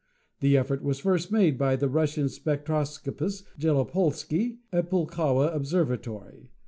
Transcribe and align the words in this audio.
The 0.39 0.57
effort 0.57 0.81
was 0.81 0.97
first 0.99 1.31
made 1.31 1.59
by 1.59 1.75
the 1.75 1.87
Russian 1.87 2.25
spectroscopist, 2.25 3.43
Bjelopolsky, 3.59 4.57
at 4.73 4.85
the 4.89 4.97
Pulkowa 4.97 5.53
ob 5.53 5.61
servatory. 5.61 6.49